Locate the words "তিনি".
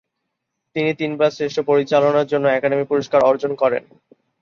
0.75-0.91